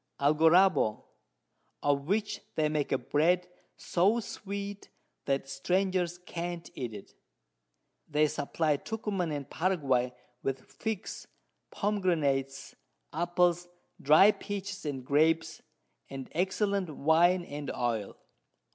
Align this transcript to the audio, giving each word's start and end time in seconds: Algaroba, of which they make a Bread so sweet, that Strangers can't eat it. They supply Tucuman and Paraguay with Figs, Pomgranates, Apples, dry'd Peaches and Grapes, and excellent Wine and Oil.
Algaroba, 0.19 1.03
of 1.83 2.07
which 2.07 2.41
they 2.55 2.67
make 2.69 2.91
a 2.91 2.97
Bread 2.97 3.47
so 3.77 4.19
sweet, 4.19 4.89
that 5.25 5.47
Strangers 5.47 6.17
can't 6.17 6.71
eat 6.73 6.91
it. 6.95 7.13
They 8.09 8.25
supply 8.25 8.77
Tucuman 8.77 9.31
and 9.31 9.47
Paraguay 9.47 10.15
with 10.41 10.59
Figs, 10.65 11.27
Pomgranates, 11.71 12.73
Apples, 13.13 13.67
dry'd 14.01 14.39
Peaches 14.39 14.87
and 14.87 15.05
Grapes, 15.05 15.61
and 16.09 16.29
excellent 16.33 16.89
Wine 16.89 17.45
and 17.45 17.69
Oil. 17.69 18.17